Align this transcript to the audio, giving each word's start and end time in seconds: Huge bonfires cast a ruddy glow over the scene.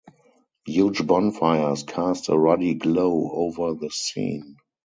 Huge 0.65 1.05
bonfires 1.05 1.83
cast 1.83 2.29
a 2.29 2.35
ruddy 2.35 2.73
glow 2.73 3.29
over 3.33 3.75
the 3.75 3.91
scene. 3.91 4.57